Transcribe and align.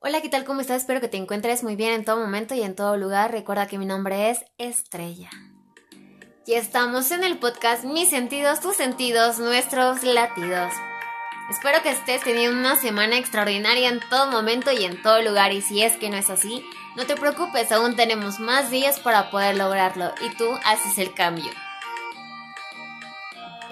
Hola, 0.00 0.20
¿qué 0.22 0.28
tal? 0.28 0.44
¿Cómo 0.44 0.60
estás? 0.60 0.82
Espero 0.82 1.00
que 1.00 1.08
te 1.08 1.16
encuentres 1.16 1.64
muy 1.64 1.74
bien 1.74 1.92
en 1.92 2.04
todo 2.04 2.18
momento 2.18 2.54
y 2.54 2.62
en 2.62 2.76
todo 2.76 2.96
lugar. 2.96 3.32
Recuerda 3.32 3.66
que 3.66 3.78
mi 3.78 3.84
nombre 3.84 4.30
es 4.30 4.44
Estrella. 4.56 5.28
Y 6.46 6.54
estamos 6.54 7.10
en 7.10 7.24
el 7.24 7.36
podcast 7.38 7.82
Mis 7.82 8.08
sentidos, 8.08 8.60
tus 8.60 8.76
sentidos, 8.76 9.40
nuestros 9.40 10.04
latidos. 10.04 10.72
Espero 11.50 11.82
que 11.82 11.90
estés 11.90 12.22
teniendo 12.22 12.56
una 12.56 12.76
semana 12.76 13.18
extraordinaria 13.18 13.88
en 13.88 13.98
todo 14.08 14.30
momento 14.30 14.70
y 14.70 14.84
en 14.84 15.02
todo 15.02 15.20
lugar. 15.20 15.52
Y 15.52 15.62
si 15.62 15.82
es 15.82 15.96
que 15.96 16.10
no 16.10 16.16
es 16.16 16.30
así, 16.30 16.64
no 16.94 17.04
te 17.04 17.16
preocupes, 17.16 17.72
aún 17.72 17.96
tenemos 17.96 18.38
más 18.38 18.70
días 18.70 19.00
para 19.00 19.32
poder 19.32 19.56
lograrlo 19.56 20.14
y 20.24 20.32
tú 20.36 20.48
haces 20.64 20.96
el 20.98 21.12
cambio. 21.12 21.50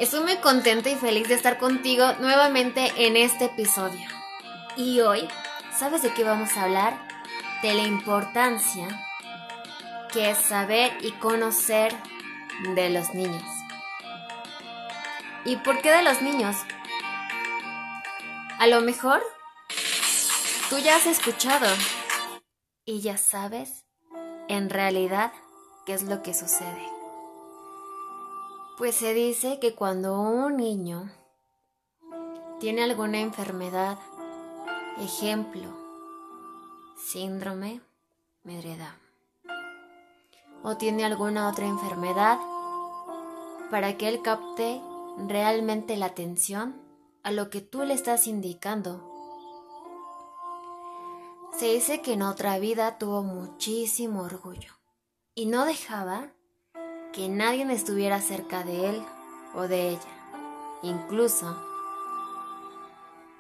Estoy 0.00 0.24
muy 0.24 0.36
contenta 0.38 0.90
y 0.90 0.96
feliz 0.96 1.28
de 1.28 1.34
estar 1.34 1.56
contigo 1.56 2.14
nuevamente 2.18 2.92
en 2.96 3.16
este 3.16 3.44
episodio. 3.44 4.08
Y 4.76 5.00
hoy, 5.00 5.28
¿sabes 5.78 6.02
de 6.02 6.12
qué 6.14 6.24
vamos 6.24 6.56
a 6.56 6.62
hablar? 6.62 6.98
De 7.62 7.74
la 7.74 7.82
importancia 7.82 8.88
que 10.12 10.30
es 10.30 10.38
saber 10.38 10.96
y 11.02 11.12
conocer 11.12 11.94
de 12.74 12.90
los 12.90 13.12
niños. 13.14 13.44
¿Y 15.44 15.56
por 15.56 15.80
qué 15.82 15.92
de 15.92 16.02
los 16.02 16.22
niños? 16.22 16.56
A 18.58 18.66
lo 18.66 18.80
mejor 18.80 19.22
tú 20.70 20.78
ya 20.78 20.96
has 20.96 21.06
escuchado 21.06 21.66
y 22.86 23.00
ya 23.00 23.18
sabes 23.18 23.84
en 24.48 24.70
realidad 24.70 25.32
qué 25.84 25.92
es 25.92 26.04
lo 26.04 26.22
que 26.22 26.32
sucede. 26.32 26.88
Pues 28.78 28.94
se 28.94 29.12
dice 29.12 29.58
que 29.60 29.74
cuando 29.74 30.18
un 30.20 30.56
niño 30.56 31.10
tiene 32.60 32.82
alguna 32.82 33.20
enfermedad, 33.20 33.98
ejemplo, 34.98 35.68
síndrome, 36.96 37.80
medreda, 38.44 38.96
o 40.62 40.76
tiene 40.76 41.04
alguna 41.04 41.48
otra 41.48 41.66
enfermedad, 41.66 42.38
para 43.70 43.96
que 43.96 44.08
él 44.08 44.22
capte 44.22 44.80
realmente 45.18 45.96
la 45.96 46.06
atención 46.06 46.80
a 47.22 47.30
lo 47.30 47.50
que 47.50 47.60
tú 47.60 47.82
le 47.84 47.94
estás 47.94 48.26
indicando. 48.26 49.12
Se 51.58 51.72
dice 51.72 52.02
que 52.02 52.12
en 52.12 52.22
otra 52.22 52.58
vida 52.58 52.98
tuvo 52.98 53.22
muchísimo 53.22 54.22
orgullo 54.22 54.72
y 55.34 55.46
no 55.46 55.64
dejaba 55.64 56.30
que 57.12 57.28
nadie 57.28 57.70
estuviera 57.72 58.20
cerca 58.20 58.62
de 58.62 58.90
él 58.90 59.02
o 59.54 59.62
de 59.62 59.90
ella. 59.90 60.00
Incluso, 60.82 61.56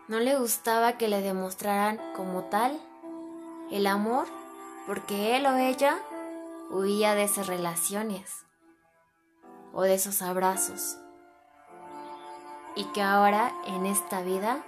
no 0.08 0.20
le 0.20 0.38
gustaba 0.38 0.98
que 0.98 1.08
le 1.08 1.20
demostraran 1.20 2.00
como 2.14 2.44
tal 2.44 2.80
el 3.70 3.86
amor 3.86 4.26
porque 4.86 5.36
él 5.36 5.46
o 5.46 5.56
ella 5.56 5.98
huía 6.70 7.14
de 7.14 7.24
esas 7.24 7.48
relaciones 7.48 8.46
o 9.72 9.82
de 9.82 9.94
esos 9.94 10.22
abrazos. 10.22 10.96
Y 12.76 12.84
que 12.92 13.02
ahora, 13.02 13.52
en 13.66 13.86
esta 13.86 14.22
vida, 14.22 14.62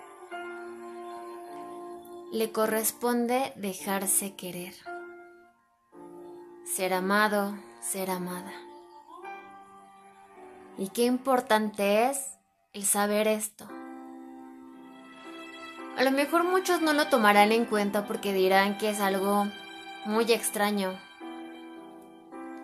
le 2.33 2.51
corresponde 2.53 3.53
dejarse 3.57 4.35
querer, 4.35 4.75
ser 6.65 6.95
amado, 6.95 7.55
ser 7.81 8.11
amada. 8.11 8.53
Y 10.79 10.89
qué 10.89 11.05
importante 11.05 12.11
es 12.11 12.35
el 12.73 12.85
saber 12.85 13.29
esto. 13.29 13.69
A 15.99 16.05
lo 16.05 16.13
mejor 16.13 16.45
muchos 16.45 16.81
no 16.81 16.93
lo 16.93 17.09
tomarán 17.09 17.51
en 17.51 17.65
cuenta 17.65 18.07
porque 18.07 18.33
dirán 18.33 18.79
que 18.79 18.89
es 18.89 19.01
algo 19.01 19.49
muy 20.05 20.31
extraño. 20.31 20.97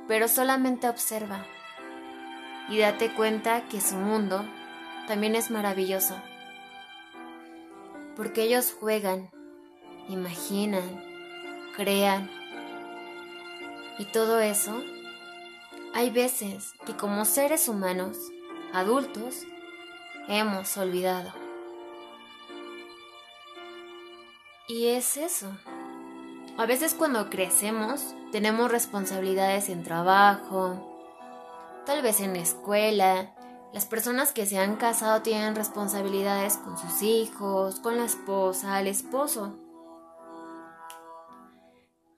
Pero 0.06 0.28
solamente 0.28 0.89
observa 0.89 1.45
y 2.69 2.78
date 2.78 3.12
cuenta 3.12 3.67
que 3.67 3.81
su 3.81 3.97
mundo 3.97 4.45
también 5.09 5.34
es 5.34 5.50
maravilloso. 5.50 6.15
Porque 8.15 8.45
ellos 8.45 8.72
juegan, 8.78 9.31
imaginan, 10.09 11.03
crean. 11.75 12.31
Y 13.99 14.05
todo 14.05 14.39
eso 14.39 14.81
hay 15.93 16.11
veces 16.11 16.72
que 16.87 16.95
como 16.95 17.25
seres 17.25 17.69
humanos, 17.69 18.16
adultos, 18.72 19.43
hemos 20.28 20.77
olvidado. 20.77 21.44
Y 24.75 24.89
es 24.89 25.17
eso. 25.17 25.47
A 26.59 26.67
veces 26.67 26.95
cuando 26.95 27.31
crecemos 27.31 28.17
tenemos 28.33 28.73
responsabilidades 28.73 29.69
en 29.69 29.85
trabajo, 29.85 31.81
tal 31.87 32.03
vez 32.03 32.21
en 32.21 32.33
la 32.33 32.41
escuela. 32.41 33.37
Las 33.73 33.87
personas 33.87 34.33
que 34.33 34.47
se 34.47 34.59
han 34.59 34.75
casado 34.75 35.23
tienen 35.23 35.55
responsabilidades 35.55 36.57
con 36.57 36.77
sus 36.77 37.03
hijos, 37.03 37.79
con 37.79 37.99
la 37.99 38.05
esposa, 38.05 38.81
el 38.81 38.89
esposo. 38.89 39.57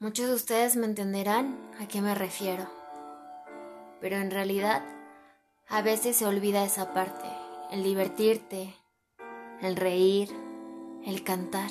Muchos 0.00 0.28
de 0.28 0.34
ustedes 0.34 0.76
me 0.76 0.86
entenderán 0.86 1.58
a 1.78 1.86
qué 1.86 2.00
me 2.00 2.14
refiero 2.14 2.66
pero 4.00 4.16
en 4.16 4.30
realidad 4.30 4.82
a 5.68 5.82
veces 5.82 6.16
se 6.16 6.26
olvida 6.26 6.64
esa 6.64 6.92
parte, 6.92 7.26
el 7.72 7.82
divertirte, 7.82 8.74
el 9.60 9.74
reír, 9.74 10.28
el 11.04 11.24
cantar, 11.24 11.70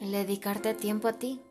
el 0.00 0.12
dedicarte 0.12 0.74
tiempo 0.74 1.08
a 1.08 1.14
ti. 1.14 1.42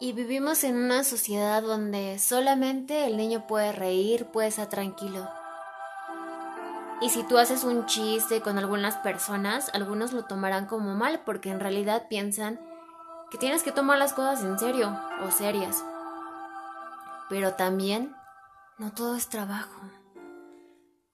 Y 0.00 0.12
vivimos 0.12 0.64
en 0.64 0.76
una 0.76 1.04
sociedad 1.04 1.62
donde 1.62 2.18
solamente 2.18 3.06
el 3.06 3.16
niño 3.16 3.46
puede 3.46 3.72
reír, 3.72 4.26
puede 4.26 4.48
estar 4.48 4.68
tranquilo. 4.68 5.28
Y 7.00 7.10
si 7.10 7.22
tú 7.22 7.38
haces 7.38 7.64
un 7.64 7.86
chiste 7.86 8.40
con 8.40 8.58
algunas 8.58 8.96
personas, 8.96 9.70
algunos 9.72 10.12
lo 10.12 10.24
tomarán 10.24 10.66
como 10.66 10.94
mal 10.94 11.22
porque 11.24 11.50
en 11.50 11.60
realidad 11.60 12.06
piensan 12.08 12.60
que 13.30 13.38
tienes 13.38 13.62
que 13.62 13.72
tomar 13.72 13.98
las 13.98 14.12
cosas 14.12 14.44
en 14.44 14.58
serio 14.58 14.98
o 15.24 15.30
serias. 15.30 15.84
Pero 17.28 17.54
también 17.54 18.14
no 18.78 18.92
todo 18.92 19.16
es 19.16 19.28
trabajo. 19.28 19.80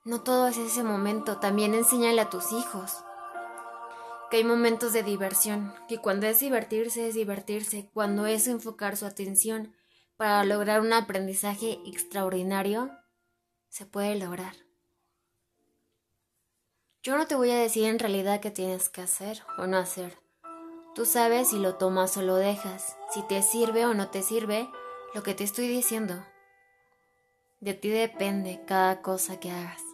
No 0.04 0.20
todo 0.22 0.48
es 0.48 0.56
ese 0.56 0.82
momento. 0.82 1.38
También 1.38 1.74
enséñale 1.74 2.20
a 2.20 2.30
tus 2.30 2.52
hijos 2.52 3.04
que 4.30 4.36
hay 4.36 4.44
momentos 4.44 4.92
de 4.92 5.02
diversión, 5.02 5.74
que 5.88 5.98
cuando 5.98 6.26
es 6.26 6.38
divertirse 6.38 7.08
es 7.08 7.14
divertirse, 7.14 7.90
cuando 7.92 8.26
es 8.26 8.46
enfocar 8.46 8.96
su 8.96 9.04
atención 9.04 9.74
para 10.16 10.44
lograr 10.44 10.80
un 10.80 10.92
aprendizaje 10.92 11.80
extraordinario, 11.84 12.90
se 13.68 13.86
puede 13.86 14.14
lograr. 14.16 14.54
Yo 17.02 17.16
no 17.16 17.26
te 17.26 17.34
voy 17.34 17.50
a 17.50 17.58
decir 17.58 17.86
en 17.86 17.98
realidad 17.98 18.40
qué 18.40 18.50
tienes 18.50 18.88
que 18.88 19.00
hacer 19.00 19.42
o 19.58 19.66
no 19.66 19.78
hacer. 19.78 20.18
Tú 20.94 21.06
sabes 21.06 21.48
si 21.48 21.58
lo 21.58 21.76
tomas 21.76 22.16
o 22.16 22.22
lo 22.22 22.36
dejas, 22.36 22.96
si 23.12 23.22
te 23.22 23.42
sirve 23.42 23.86
o 23.86 23.94
no 23.94 24.10
te 24.10 24.22
sirve, 24.22 24.68
lo 25.14 25.22
que 25.22 25.34
te 25.34 25.44
estoy 25.44 25.66
diciendo. 25.66 26.22
De 27.60 27.74
ti 27.74 27.88
depende 27.88 28.62
cada 28.66 29.02
cosa 29.02 29.40
que 29.40 29.50
hagas. 29.50 29.89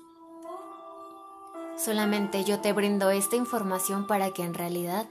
Solamente 1.77 2.43
yo 2.43 2.61
te 2.61 2.73
brindo 2.73 3.11
esta 3.11 3.37
información 3.37 4.07
para 4.07 4.31
que 4.31 4.43
en 4.43 4.55
realidad 4.55 5.07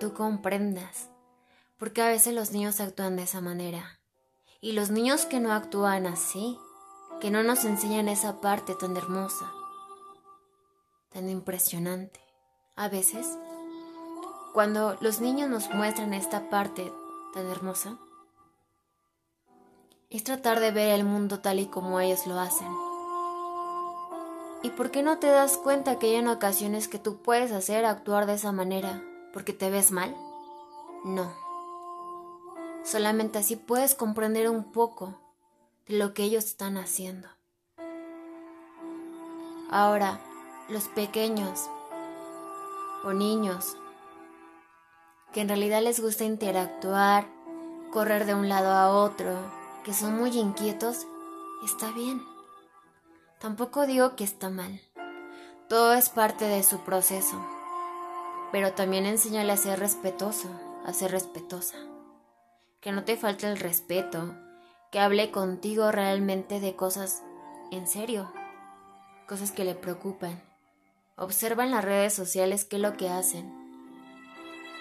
tú 0.00 0.14
comprendas, 0.14 1.10
porque 1.76 2.00
a 2.00 2.08
veces 2.08 2.34
los 2.34 2.52
niños 2.52 2.80
actúan 2.80 3.16
de 3.16 3.24
esa 3.24 3.42
manera. 3.42 4.00
Y 4.62 4.72
los 4.72 4.90
niños 4.90 5.26
que 5.26 5.38
no 5.38 5.52
actúan 5.52 6.06
así, 6.06 6.58
que 7.20 7.30
no 7.30 7.42
nos 7.42 7.66
enseñan 7.66 8.08
esa 8.08 8.40
parte 8.40 8.74
tan 8.74 8.96
hermosa, 8.96 9.52
tan 11.10 11.28
impresionante, 11.28 12.20
a 12.74 12.88
veces, 12.88 13.26
cuando 14.54 14.96
los 15.02 15.20
niños 15.20 15.50
nos 15.50 15.68
muestran 15.68 16.14
esta 16.14 16.48
parte 16.48 16.90
tan 17.34 17.46
hermosa, 17.46 17.98
es 20.08 20.24
tratar 20.24 20.60
de 20.60 20.70
ver 20.70 20.92
el 20.92 21.04
mundo 21.04 21.40
tal 21.40 21.58
y 21.60 21.66
como 21.66 22.00
ellos 22.00 22.26
lo 22.26 22.40
hacen. 22.40 22.85
¿Y 24.66 24.70
por 24.70 24.90
qué 24.90 25.04
no 25.04 25.18
te 25.20 25.28
das 25.28 25.58
cuenta 25.58 26.00
que 26.00 26.06
hay 26.06 26.14
en 26.16 26.26
ocasiones 26.26 26.88
que 26.88 26.98
tú 26.98 27.22
puedes 27.22 27.52
hacer 27.52 27.84
actuar 27.84 28.26
de 28.26 28.34
esa 28.34 28.50
manera? 28.50 29.00
¿Porque 29.32 29.52
te 29.52 29.70
ves 29.70 29.92
mal? 29.92 30.16
No. 31.04 31.32
Solamente 32.82 33.38
así 33.38 33.54
puedes 33.54 33.94
comprender 33.94 34.50
un 34.50 34.72
poco 34.72 35.20
de 35.86 35.96
lo 35.96 36.14
que 36.14 36.24
ellos 36.24 36.46
están 36.46 36.78
haciendo. 36.78 37.28
Ahora, 39.70 40.18
los 40.68 40.88
pequeños 40.88 41.70
o 43.04 43.12
niños 43.12 43.76
que 45.32 45.42
en 45.42 45.48
realidad 45.48 45.80
les 45.80 46.00
gusta 46.00 46.24
interactuar, 46.24 47.28
correr 47.92 48.26
de 48.26 48.34
un 48.34 48.48
lado 48.48 48.72
a 48.72 48.88
otro, 48.88 49.38
que 49.84 49.94
son 49.94 50.16
muy 50.16 50.36
inquietos, 50.36 51.06
está 51.64 51.92
bien. 51.92 52.20
Tampoco 53.46 53.86
digo 53.86 54.16
que 54.16 54.24
está 54.24 54.50
mal. 54.50 54.80
Todo 55.68 55.94
es 55.94 56.08
parte 56.08 56.46
de 56.46 56.64
su 56.64 56.80
proceso. 56.80 57.40
pero 58.50 58.72
también 58.72 59.06
enséñale 59.06 59.52
a 59.52 59.56
ser 59.56 59.78
respetuoso, 59.78 60.48
a 60.84 60.92
ser 60.92 61.12
respetuosa. 61.12 61.76
Que 62.80 62.90
no 62.90 63.04
te 63.04 63.16
falte 63.16 63.46
el 63.46 63.56
respeto, 63.56 64.34
que 64.90 64.98
hable 64.98 65.30
contigo 65.30 65.92
realmente 65.92 66.58
de 66.58 66.74
cosas 66.74 67.22
en 67.70 67.86
serio, 67.86 68.32
cosas 69.28 69.52
que 69.52 69.64
le 69.64 69.76
preocupan. 69.76 70.42
Observa 71.14 71.62
en 71.62 71.70
las 71.70 71.84
redes 71.84 72.14
sociales 72.14 72.64
qué 72.64 72.76
es 72.76 72.82
lo 72.82 72.96
que 72.96 73.10
hacen. 73.10 73.48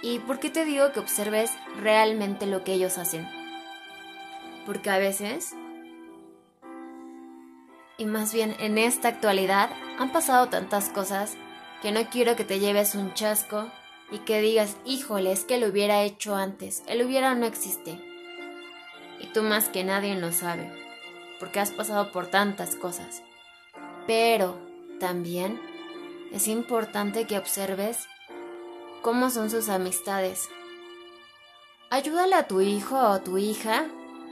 ¿Y 0.01 0.17
por 0.17 0.39
qué 0.39 0.49
te 0.49 0.65
digo 0.65 0.91
que 0.91 1.01
observes 1.01 1.51
realmente 1.79 2.47
lo 2.47 2.63
que 2.63 2.73
ellos 2.73 2.97
hacen? 2.97 3.27
Porque 4.65 4.89
a 4.89 4.97
veces, 4.97 5.53
y 7.97 8.05
más 8.05 8.33
bien 8.33 8.55
en 8.59 8.77
esta 8.77 9.07
actualidad, 9.07 9.69
han 9.99 10.11
pasado 10.11 10.49
tantas 10.49 10.89
cosas 10.89 11.37
que 11.81 11.91
no 11.91 12.09
quiero 12.09 12.35
que 12.35 12.43
te 12.43 12.59
lleves 12.59 12.95
un 12.95 13.13
chasco 13.13 13.69
y 14.11 14.19
que 14.19 14.41
digas, 14.41 14.77
híjole, 14.85 15.31
es 15.31 15.45
que 15.45 15.57
lo 15.57 15.67
hubiera 15.67 16.03
hecho 16.03 16.35
antes. 16.35 16.83
El 16.87 17.05
hubiera 17.05 17.33
no 17.35 17.45
existe. 17.45 17.99
Y 19.19 19.27
tú 19.27 19.43
más 19.43 19.69
que 19.69 19.83
nadie 19.83 20.15
lo 20.15 20.31
sabe, 20.31 20.71
porque 21.39 21.59
has 21.59 21.71
pasado 21.71 22.11
por 22.11 22.27
tantas 22.27 22.75
cosas. 22.75 23.23
Pero 24.07 24.59
también 24.99 25.59
es 26.31 26.47
importante 26.47 27.25
que 27.25 27.37
observes 27.37 28.07
cómo 29.01 29.29
son 29.29 29.49
sus 29.49 29.69
amistades. 29.69 30.49
Ayúdale 31.89 32.35
a 32.35 32.47
tu 32.47 32.61
hijo 32.61 32.99
o 32.99 33.21
tu 33.21 33.37
hija 33.37 33.85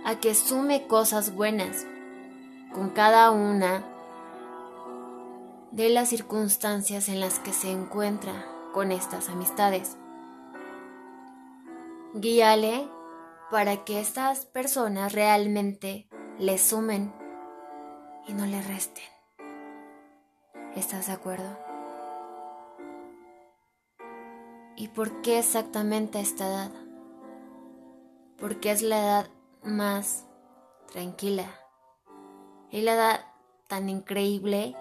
a 0.04 0.20
que 0.20 0.36
sume 0.36 0.88
cosas 0.88 1.34
buenas 1.34 1.86
con 2.74 2.90
cada 2.90 3.32
una 3.32 3.84
de 5.72 5.90
las 5.90 6.10
circunstancias 6.10 7.08
en 7.08 7.20
las 7.20 7.40
que 7.40 7.54
se 7.54 7.72
encuentra 7.72 8.46
con 8.74 8.92
estas 8.92 9.30
amistades. 9.30 9.98
Guíale 12.14 12.88
para 13.50 13.84
que 13.86 14.00
estas 14.00 14.46
personas 14.46 15.14
realmente 15.14 16.08
le 16.40 16.58
sumen 16.58 17.14
y 18.28 18.34
no 18.34 18.46
le 18.46 18.62
resten. 18.62 19.04
¿Estás 20.76 21.08
de 21.08 21.14
acuerdo? 21.14 21.58
¿Y 24.76 24.88
por 24.88 25.22
qué 25.22 25.40
exactamente 25.40 26.20
esta 26.20 26.48
edad? 26.48 26.72
Porque 28.38 28.72
es 28.72 28.82
la 28.82 29.00
edad 29.00 29.30
más 29.64 30.26
tranquila 30.92 31.63
y 32.74 32.82
la 32.82 32.96
edad 32.96 33.26
tan 33.68 33.88
increíble 33.88 34.76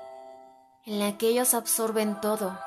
en 0.87 0.99
la 0.99 1.19
que 1.19 1.29
ellos 1.29 1.53
absorben 1.53 2.19
todo. 2.23 2.59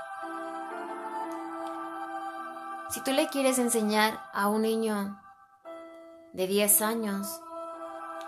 Si 2.91 3.01
tú 3.03 3.11
le 3.11 3.27
quieres 3.29 3.57
enseñar 3.57 4.21
a 4.33 4.47
un 4.47 4.61
niño 4.61 5.19
de 6.33 6.45
10 6.45 6.81
años 6.83 7.41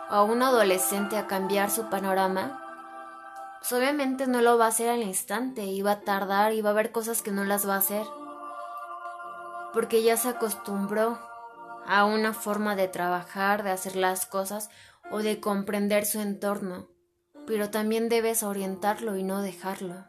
o 0.10 0.14
a 0.16 0.24
un 0.24 0.42
adolescente 0.42 1.18
a 1.18 1.28
cambiar 1.28 1.70
su 1.70 1.88
panorama, 1.88 2.64
pues 3.60 3.72
obviamente 3.74 4.26
no 4.26 4.42
lo 4.42 4.58
va 4.58 4.66
a 4.66 4.70
hacer 4.70 4.90
al 4.90 5.04
instante 5.04 5.66
y 5.66 5.84
va 5.84 5.92
a 5.92 6.02
tardar 6.02 6.54
y 6.54 6.62
va 6.62 6.70
a 6.70 6.72
haber 6.72 6.92
cosas 6.92 7.22
que 7.22 7.32
no 7.32 7.44
las 7.44 7.70
va 7.70 7.76
a 7.76 7.80
hacer 7.80 8.08
porque 9.72 10.02
ya 10.02 10.18
se 10.18 10.30
acostumbró 10.30 11.20
a 11.86 12.06
una 12.06 12.34
forma 12.34 12.76
de 12.76 12.88
trabajar, 12.88 13.62
de 13.62 13.70
hacer 13.70 13.96
las 13.96 14.26
cosas 14.26 14.72
o 15.12 15.20
de 15.20 15.40
comprender 15.40 16.06
su 16.06 16.20
entorno, 16.20 16.88
pero 17.46 17.70
también 17.70 18.10
debes 18.10 18.44
orientarlo 18.44 19.16
y 19.16 19.24
no 19.24 19.42
dejarlo. 19.42 20.06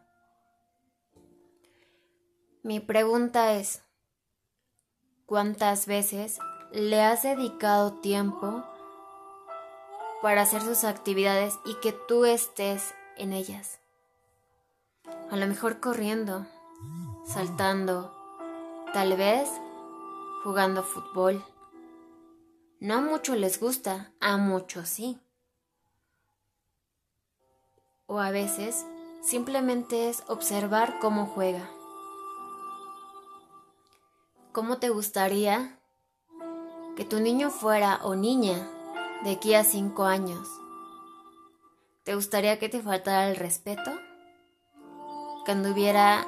Mi 2.62 2.80
pregunta 2.80 3.54
es, 3.54 3.82
¿cuántas 5.26 5.86
veces 5.86 6.38
le 6.72 7.00
has 7.00 7.22
dedicado 7.22 8.00
tiempo 8.00 8.64
para 10.22 10.42
hacer 10.42 10.62
sus 10.62 10.84
actividades 10.84 11.54
y 11.64 11.74
que 11.80 11.92
tú 11.92 12.24
estés 12.24 12.94
en 13.16 13.32
ellas? 13.32 13.80
A 15.30 15.36
lo 15.36 15.46
mejor 15.46 15.80
corriendo, 15.80 16.46
saltando, 17.24 18.18
Tal 18.92 19.14
vez 19.18 19.50
jugando 20.42 20.82
fútbol. 20.82 21.44
No 22.80 22.94
a 22.94 23.00
muchos 23.00 23.36
les 23.36 23.58
gusta, 23.60 24.12
a 24.20 24.36
muchos 24.36 24.88
sí. 24.88 25.18
O 28.06 28.20
a 28.20 28.30
veces 28.30 28.86
simplemente 29.22 30.08
es 30.08 30.22
observar 30.28 30.98
cómo 31.00 31.26
juega. 31.26 31.68
¿Cómo 34.52 34.78
te 34.78 34.88
gustaría 34.88 35.78
que 36.96 37.04
tu 37.04 37.20
niño 37.20 37.50
fuera 37.50 38.00
o 38.02 38.14
niña 38.14 38.68
de 39.24 39.32
aquí 39.32 39.54
a 39.54 39.64
cinco 39.64 40.04
años? 40.04 40.48
¿Te 42.04 42.14
gustaría 42.14 42.58
que 42.58 42.68
te 42.68 42.80
faltara 42.80 43.28
el 43.28 43.36
respeto? 43.36 43.90
¿Que 45.44 45.52
anduviera 45.52 46.26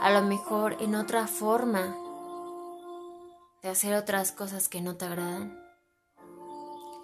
a 0.00 0.10
lo 0.12 0.22
mejor 0.22 0.76
en 0.80 0.94
otra 0.94 1.26
forma 1.26 1.96
de 3.62 3.68
hacer 3.68 3.94
otras 3.94 4.32
cosas 4.32 4.68
que 4.68 4.80
no 4.80 4.96
te 4.96 5.06
agradan. 5.06 5.67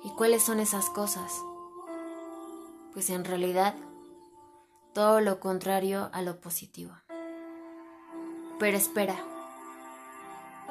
¿Y 0.05 0.11
cuáles 0.11 0.43
son 0.43 0.61
esas 0.61 0.91
cosas? 0.91 1.43
Pues 2.93 3.11
en 3.11 3.25
realidad 3.25 3.75
todo 4.93 5.21
lo 5.21 5.41
contrario 5.41 6.11
a 6.12 6.23
lo 6.23 6.41
positivo. 6.41 6.93
Pero 8.61 8.77
espera, 8.77 9.17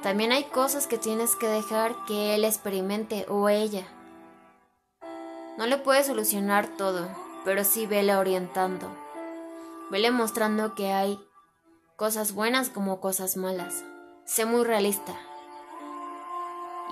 también 0.04 0.32
hay 0.32 0.44
cosas 0.46 0.86
que 0.86 0.98
tienes 0.98 1.36
que 1.36 1.48
dejar 1.48 1.96
que 2.06 2.36
él 2.36 2.46
experimente 2.46 3.26
o 3.28 3.50
ella. 3.50 3.86
No 5.58 5.66
le 5.66 5.78
puedes 5.78 6.08
solucionar 6.08 6.68
todo, 6.78 7.10
pero 7.44 7.64
sí 7.64 7.86
vele 7.86 8.16
orientando. 8.16 8.88
Vele 9.90 10.12
mostrando 10.12 10.76
que 10.76 10.94
hay 10.94 11.20
cosas 11.96 12.34
buenas 12.34 12.70
como 12.70 13.00
cosas 13.00 13.36
malas. 13.36 13.84
Sé 14.26 14.46
muy 14.46 14.64
realista. 14.64 15.16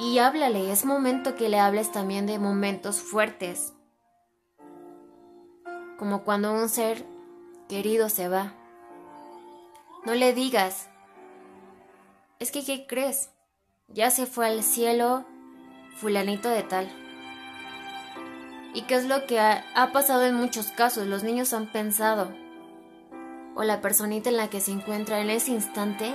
Y 0.04 0.18
háblale, 0.18 0.72
es 0.72 0.84
momento 0.84 1.36
que 1.36 1.48
le 1.48 1.60
hables 1.60 1.92
también 1.92 2.26
de 2.26 2.40
momentos 2.40 3.00
fuertes, 3.00 3.74
como 6.00 6.24
cuando 6.24 6.52
un 6.52 6.70
ser 6.70 7.06
querido 7.70 8.10
se 8.10 8.28
va. 8.28 8.52
No 10.04 10.16
le 10.16 10.34
digas, 10.34 10.90
es 12.40 12.52
que 12.52 12.66
¿qué 12.66 12.88
crees? 12.88 13.30
Ya 13.90 14.10
se 14.10 14.26
fue 14.26 14.48
al 14.48 14.64
cielo 14.64 15.24
fulanito 15.98 16.50
de 16.50 16.64
tal. 16.64 16.90
¿Y 18.74 18.82
qué 18.88 18.96
es 18.96 19.06
lo 19.06 19.28
que 19.28 19.40
ha, 19.40 19.64
ha 19.76 19.92
pasado 19.92 20.26
en 20.26 20.34
muchos 20.34 20.72
casos? 20.72 21.06
Los 21.06 21.22
niños 21.22 21.54
han 21.54 21.72
pensado, 21.72 22.34
o 23.54 23.62
la 23.62 23.82
personita 23.82 24.32
en 24.32 24.38
la 24.38 24.50
que 24.50 24.62
se 24.62 24.72
encuentra 24.72 25.20
en 25.20 25.30
ese 25.30 25.52
instante 25.52 26.12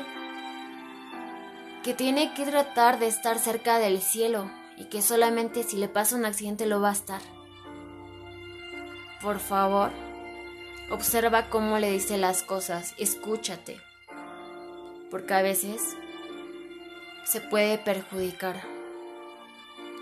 que 1.87 1.95
tiene 1.95 2.35
que 2.35 2.45
tratar 2.45 2.99
de 2.99 3.07
estar 3.07 3.39
cerca 3.39 3.79
del 3.79 4.03
cielo 4.03 4.51
y 4.77 4.87
que 4.87 5.03
solamente 5.03 5.63
si 5.63 5.77
le 5.77 5.87
pasa 5.87 6.17
un 6.17 6.25
accidente 6.25 6.67
lo 6.67 6.81
va 6.81 6.89
a 6.89 6.95
estar. 6.95 7.21
Por 9.23 9.39
favor, 9.39 9.93
observa 10.91 11.49
cómo 11.49 11.79
le 11.79 11.93
dice 11.93 12.19
las 12.19 12.43
cosas, 12.43 12.93
escúchate, 12.99 13.81
porque 15.13 15.33
a 15.35 15.43
veces 15.43 15.97
se 17.23 17.41
puede 17.41 17.79
perjudicar. 17.79 18.61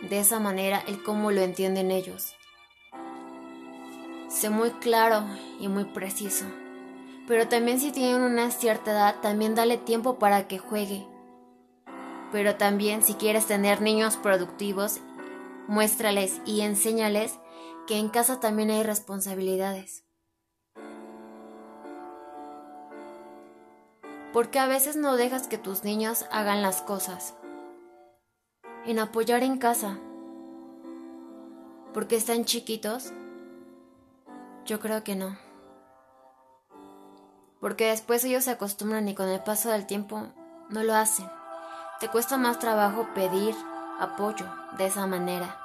De 0.08 0.20
esa 0.20 0.40
manera 0.40 0.82
el 0.86 1.02
cómo 1.02 1.32
lo 1.32 1.42
entienden 1.42 1.90
ellos. 1.90 2.34
Sé 4.30 4.48
muy 4.48 4.70
claro 4.70 5.26
y 5.60 5.68
muy 5.68 5.84
preciso 5.84 6.46
pero 7.26 7.48
también 7.48 7.80
si 7.80 7.90
tienen 7.90 8.20
una 8.20 8.50
cierta 8.50 8.90
edad, 8.90 9.16
también 9.22 9.54
dale 9.54 9.78
tiempo 9.78 10.18
para 10.18 10.46
que 10.46 10.58
juegue. 10.58 11.06
Pero 12.34 12.56
también 12.56 13.04
si 13.04 13.14
quieres 13.14 13.46
tener 13.46 13.80
niños 13.80 14.16
productivos, 14.16 14.98
muéstrales 15.68 16.40
y 16.44 16.62
enséñales 16.62 17.38
que 17.86 17.96
en 17.96 18.08
casa 18.08 18.40
también 18.40 18.72
hay 18.72 18.82
responsabilidades. 18.82 20.02
Porque 24.32 24.58
a 24.58 24.66
veces 24.66 24.96
no 24.96 25.14
dejas 25.14 25.46
que 25.46 25.58
tus 25.58 25.84
niños 25.84 26.24
hagan 26.32 26.60
las 26.60 26.82
cosas. 26.82 27.34
En 28.84 28.98
apoyar 28.98 29.44
en 29.44 29.58
casa. 29.58 30.00
Porque 31.92 32.16
están 32.16 32.44
chiquitos. 32.46 33.12
Yo 34.66 34.80
creo 34.80 35.04
que 35.04 35.14
no 35.14 35.38
porque 37.60 37.86
después 37.86 38.22
ellos 38.24 38.44
se 38.44 38.50
acostumbran 38.50 39.08
y 39.08 39.14
con 39.14 39.26
el 39.26 39.40
paso 39.40 39.70
del 39.70 39.86
tiempo 39.86 40.26
no 40.68 40.82
lo 40.82 40.94
hacen. 40.94 41.26
Te 42.04 42.10
cuesta 42.10 42.36
más 42.36 42.58
trabajo 42.58 43.08
pedir 43.14 43.56
apoyo 43.98 44.44
de 44.76 44.84
esa 44.84 45.06
manera. 45.06 45.58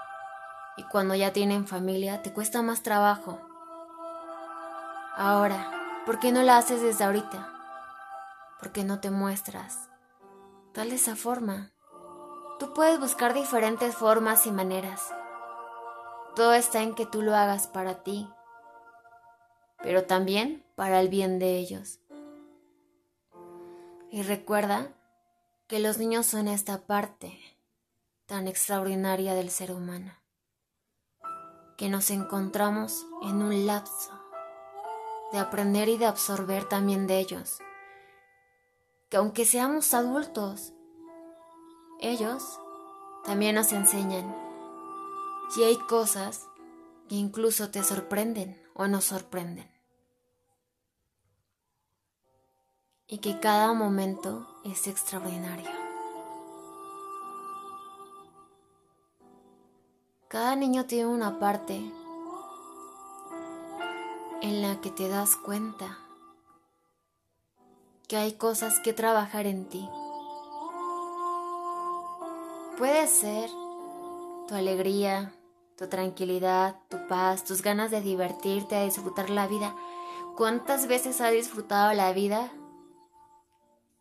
Y 0.78 0.84
cuando 0.84 1.14
ya 1.14 1.34
tienen 1.34 1.68
familia, 1.68 2.22
te 2.22 2.32
cuesta 2.32 2.62
más 2.62 2.82
trabajo. 2.82 3.42
Ahora, 5.18 5.70
¿por 6.06 6.18
qué 6.20 6.32
no 6.32 6.42
la 6.42 6.56
haces 6.56 6.82
desde 6.82 7.04
ahorita? 7.04 7.54
Porque 8.58 8.86
no 8.86 9.02
te 9.02 9.12
muestras 9.12 9.90
tal 10.72 10.94
esa 10.94 11.18
forma. 11.18 11.72
Tú 12.58 12.72
puedes 12.74 13.02
buscar 13.02 13.34
diferentes 13.34 13.94
formas 13.94 14.48
y 14.48 14.52
maneras. 14.52 15.14
Todo 16.38 16.54
está 16.54 16.82
en 16.84 16.96
que 16.96 17.06
tú 17.06 17.22
lo 17.22 17.36
hagas 17.36 17.68
para 17.68 17.96
ti, 17.96 18.30
pero 19.84 20.06
también 20.06 20.66
para 20.76 21.02
el 21.02 21.10
bien 21.10 21.38
de 21.38 21.58
ellos. 21.58 22.00
Y 24.10 24.24
recuerda 24.24 24.94
que 25.70 25.78
los 25.78 26.00
niños 26.00 26.26
son 26.26 26.48
esta 26.48 26.88
parte 26.88 27.40
tan 28.26 28.48
extraordinaria 28.48 29.36
del 29.36 29.52
ser 29.52 29.72
humano, 29.72 30.12
que 31.78 31.90
nos 31.90 32.10
encontramos 32.10 33.06
en 33.22 33.44
un 33.44 33.68
lapso 33.68 34.12
de 35.32 35.38
aprender 35.38 35.88
y 35.88 36.00
de 36.00 36.08
absorber 36.08 36.68
también 36.68 37.06
de 37.06 37.20
ellos, 37.20 37.60
que 39.10 39.18
aunque 39.18 39.46
seamos 39.46 39.94
adultos, 39.94 40.74
ellos 42.00 42.60
también 43.24 43.54
nos 43.54 43.72
enseñan 43.72 44.36
y 45.56 45.66
hay 45.66 45.78
cosas 45.88 46.48
que 47.08 47.14
incluso 47.14 47.70
te 47.70 47.84
sorprenden 47.84 48.60
o 48.74 48.88
nos 48.88 49.04
sorprenden. 49.04 49.70
Y 53.12 53.18
que 53.18 53.40
cada 53.40 53.74
momento 53.74 54.46
es 54.64 54.88
extraordinario. 54.88 55.70
Cada 60.28 60.56
niño 60.56 60.86
tiene 60.86 61.08
una 61.08 61.40
parte 61.40 61.92
en 64.44 64.62
la 64.62 64.80
que 64.80 64.92
te 64.92 65.10
das 65.10 65.36
cuenta 65.36 65.98
que 68.08 68.16
hay 68.16 68.34
cosas 68.34 68.80
que 68.80 68.94
trabajar 68.94 69.48
en 69.48 69.66
ti. 69.66 69.90
Puede 72.78 73.08
ser 73.08 73.50
tu 74.48 74.54
alegría, 74.54 75.34
tu 75.78 75.88
tranquilidad, 75.88 76.76
tu 76.90 77.08
paz, 77.08 77.44
tus 77.44 77.64
ganas 77.64 77.90
de 77.90 78.02
divertirte, 78.02 78.76
de 78.76 78.86
disfrutar 78.86 79.32
la 79.32 79.48
vida. 79.48 79.76
¿Cuántas 80.38 80.88
veces 80.88 81.22
has 81.22 81.32
disfrutado 81.32 81.92
la 81.94 82.14
vida? 82.14 82.52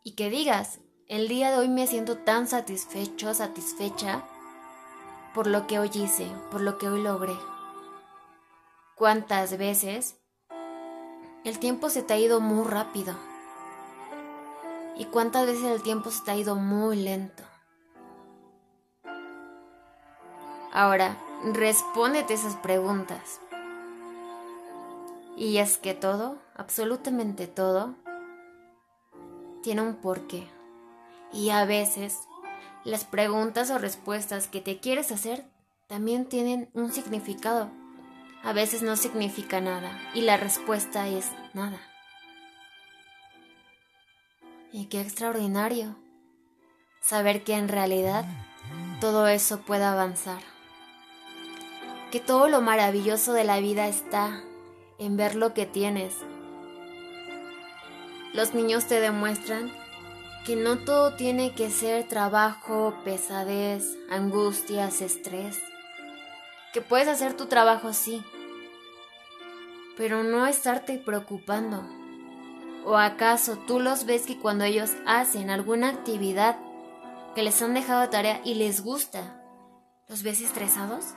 Y 0.08 0.12
que 0.12 0.30
digas, 0.30 0.80
el 1.06 1.28
día 1.28 1.50
de 1.50 1.58
hoy 1.58 1.68
me 1.68 1.86
siento 1.86 2.16
tan 2.16 2.46
satisfecho, 2.46 3.34
satisfecha 3.34 4.22
por 5.34 5.46
lo 5.46 5.66
que 5.66 5.78
hoy 5.78 5.90
hice, 5.92 6.26
por 6.50 6.62
lo 6.62 6.78
que 6.78 6.88
hoy 6.88 7.02
logré. 7.02 7.36
¿Cuántas 8.94 9.58
veces 9.58 10.18
el 11.44 11.58
tiempo 11.58 11.90
se 11.90 12.02
te 12.02 12.14
ha 12.14 12.18
ido 12.18 12.40
muy 12.40 12.66
rápido? 12.66 13.14
¿Y 14.96 15.04
cuántas 15.04 15.46
veces 15.46 15.64
el 15.64 15.82
tiempo 15.82 16.10
se 16.10 16.24
te 16.24 16.30
ha 16.30 16.36
ido 16.36 16.54
muy 16.54 16.96
lento? 16.96 17.42
Ahora, 20.72 21.18
respóndete 21.52 22.32
esas 22.32 22.56
preguntas. 22.56 23.42
Y 25.36 25.58
es 25.58 25.76
que 25.76 25.92
todo, 25.92 26.38
absolutamente 26.54 27.46
todo, 27.46 27.94
tiene 29.62 29.82
un 29.82 29.96
porqué. 29.96 30.46
Y 31.32 31.50
a 31.50 31.64
veces 31.64 32.20
las 32.84 33.04
preguntas 33.04 33.70
o 33.70 33.78
respuestas 33.78 34.48
que 34.48 34.60
te 34.60 34.80
quieres 34.80 35.12
hacer 35.12 35.44
también 35.86 36.26
tienen 36.26 36.70
un 36.74 36.92
significado. 36.92 37.70
A 38.42 38.52
veces 38.52 38.82
no 38.82 38.96
significa 38.96 39.60
nada 39.60 39.98
y 40.14 40.22
la 40.22 40.36
respuesta 40.36 41.08
es 41.08 41.32
nada. 41.54 41.80
Y 44.72 44.86
qué 44.86 45.00
extraordinario 45.00 45.96
saber 47.00 47.42
que 47.42 47.54
en 47.54 47.68
realidad 47.68 48.24
todo 49.00 49.26
eso 49.28 49.60
puede 49.60 49.84
avanzar 49.84 50.42
que 52.10 52.20
todo 52.20 52.48
lo 52.48 52.62
maravilloso 52.62 53.32
de 53.32 53.44
la 53.44 53.60
vida 53.60 53.86
está 53.86 54.42
en 54.98 55.16
ver 55.16 55.34
lo 55.34 55.52
que 55.52 55.66
tienes. 55.66 56.14
Los 58.34 58.54
niños 58.54 58.86
te 58.86 59.00
demuestran 59.00 59.72
que 60.44 60.56
no 60.56 60.78
todo 60.78 61.14
tiene 61.14 61.54
que 61.54 61.70
ser 61.70 62.06
trabajo, 62.08 62.94
pesadez, 63.04 63.96
angustias, 64.10 65.00
estrés. 65.00 65.58
Que 66.72 66.80
puedes 66.80 67.08
hacer 67.08 67.34
tu 67.34 67.46
trabajo 67.46 67.92
sí, 67.92 68.22
pero 69.96 70.22
no 70.22 70.46
estarte 70.46 70.98
preocupando. 70.98 71.82
¿O 72.84 72.96
acaso 72.96 73.58
tú 73.66 73.80
los 73.80 74.06
ves 74.06 74.26
que 74.26 74.38
cuando 74.38 74.64
ellos 74.64 74.92
hacen 75.06 75.50
alguna 75.50 75.88
actividad 75.88 76.56
que 77.34 77.42
les 77.42 77.60
han 77.60 77.74
dejado 77.74 78.08
tarea 78.08 78.40
y 78.44 78.54
les 78.54 78.82
gusta, 78.82 79.42
los 80.08 80.22
ves 80.22 80.40
estresados? 80.40 81.14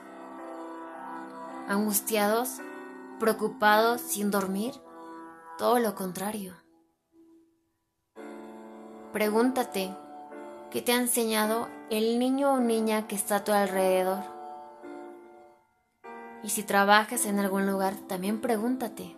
angustiados, 1.71 2.61
preocupados, 3.19 4.01
sin 4.01 4.29
dormir. 4.29 4.73
Todo 5.57 5.79
lo 5.79 5.95
contrario. 5.95 6.55
Pregúntate, 9.13 9.93
¿qué 10.69 10.81
te 10.81 10.93
ha 10.93 10.95
enseñado 10.95 11.67
el 11.89 12.17
niño 12.17 12.53
o 12.53 12.59
niña 12.61 13.07
que 13.07 13.15
está 13.15 13.37
a 13.37 13.43
tu 13.43 13.51
alrededor? 13.51 14.23
Y 16.43 16.49
si 16.49 16.63
trabajas 16.63 17.25
en 17.25 17.37
algún 17.37 17.67
lugar, 17.67 17.95
también 18.07 18.39
pregúntate, 18.39 19.17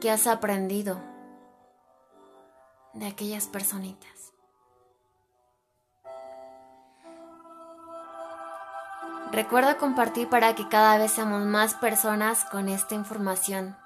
¿qué 0.00 0.12
has 0.12 0.28
aprendido 0.28 1.00
de 2.94 3.08
aquellas 3.08 3.48
personitas? 3.48 4.32
Recuerda 9.32 9.78
compartir 9.78 10.28
para 10.28 10.54
que 10.54 10.68
cada 10.68 10.96
vez 10.96 11.10
seamos 11.10 11.44
más 11.44 11.74
personas 11.74 12.44
con 12.44 12.68
esta 12.68 12.94
información. 12.94 13.76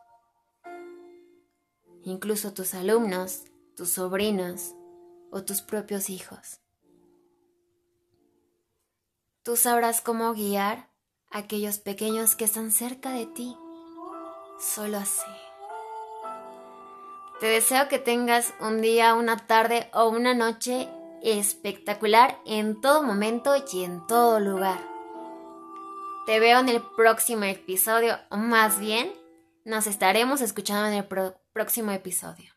Incluso 2.04 2.54
tus 2.54 2.74
alumnos, 2.74 3.46
tus 3.78 3.92
sobrinos 3.92 4.76
o 5.32 5.46
tus 5.46 5.62
propios 5.62 6.10
hijos. 6.10 6.60
Tú 9.42 9.56
sabrás 9.56 10.02
cómo 10.02 10.34
guiar 10.34 10.90
a 11.30 11.38
aquellos 11.38 11.78
pequeños 11.78 12.36
que 12.36 12.44
están 12.44 12.72
cerca 12.72 13.12
de 13.12 13.26
ti. 13.26 13.56
Solo 14.60 14.98
así. 14.98 15.32
Te 17.42 17.48
deseo 17.48 17.88
que 17.88 17.98
tengas 17.98 18.54
un 18.60 18.82
día, 18.82 19.16
una 19.16 19.36
tarde 19.36 19.90
o 19.96 20.10
una 20.10 20.36
noche 20.36 20.88
espectacular 21.24 22.38
en 22.46 22.80
todo 22.82 23.02
momento 23.02 23.56
y 23.74 23.84
en 23.84 24.06
todo 24.06 24.40
lugar. 24.40 24.80
Te 26.28 26.40
veo 26.40 26.60
en 26.60 26.70
el 26.70 26.84
próximo 26.96 27.46
episodio, 27.46 28.16
o 28.30 28.38
más 28.38 28.80
bien, 28.80 29.12
nos 29.66 29.88
estaremos 29.88 30.42
escuchando 30.42 30.88
en 30.88 30.94
el 30.94 31.34
próximo 31.52 31.90
episodio. 31.90 32.52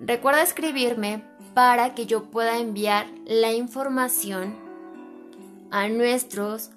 Recuerda 0.00 0.42
escribirme 0.42 1.24
para 1.54 1.94
que 1.94 2.04
yo 2.04 2.30
pueda 2.30 2.58
enviar 2.58 3.06
la 3.24 3.52
información 3.52 4.54
a 5.70 5.88
nuestros, 5.88 6.72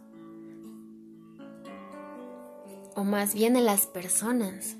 o 2.95 3.03
más 3.03 3.33
bien 3.33 3.57
a 3.57 3.61
las 3.61 3.85
personas 3.85 4.77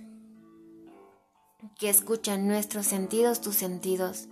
que 1.78 1.90
escuchan 1.90 2.48
nuestros 2.48 2.86
sentidos, 2.86 3.42
tus 3.42 3.56
sentidos, 3.56 4.28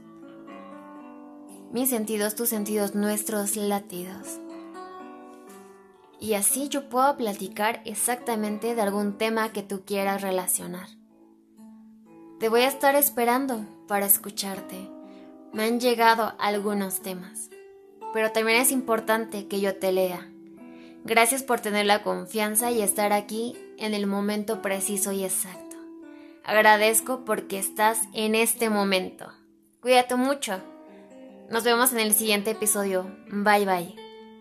mis 1.72 1.90
sentidos, 1.90 2.36
tus 2.36 2.50
sentidos, 2.50 2.96
nuestros 2.96 3.56
latidos. 3.56 4.40
Y 6.20 6.34
así 6.34 6.70
yo 6.70 6.90
puedo 6.90 7.18
platicar 7.18 7.82
exactamente 7.86 8.76
de 8.76 8.82
algún 8.82 9.18
tema 9.18 9.52
que 9.52 9.64
tú 9.64 9.84
quieras 9.86 10.22
relacionar. 10.22 10.88
Te 12.40 12.50
voy 12.50 12.62
a 12.62 12.68
estar 12.68 12.96
esperando 12.96 13.66
para 13.88 14.06
escucharte. 14.06 14.90
Me 15.54 15.64
han 15.64 15.80
llegado 15.80 16.34
algunos 16.40 17.02
temas 17.02 17.50
pero 18.14 18.32
también 18.32 18.62
es 18.62 18.72
importante 18.72 19.48
que 19.48 19.60
yo 19.60 19.76
te 19.76 19.92
lea. 19.92 20.28
Gracias 21.04 21.44
por 21.44 21.60
tener 21.60 21.86
la 21.86 22.04
confianza 22.04 22.72
y 22.72 22.82
estar 22.82 23.14
aquí 23.14 23.56
en 23.78 23.94
el 23.94 24.06
momento 24.06 24.62
preciso 24.62 25.12
y 25.12 25.24
exacto. 25.24 25.71
Agradezco 26.44 27.24
porque 27.26 27.60
estás 27.60 28.00
en 28.14 28.36
este 28.36 28.70
momento. 28.70 29.32
Cuídate 29.82 30.16
mucho. 30.16 30.62
Nos 31.50 31.64
vemos 31.64 31.92
en 31.92 32.00
el 32.00 32.14
siguiente 32.14 32.52
episodio. 32.52 33.16
Bye 33.30 33.66
bye. 33.66 34.11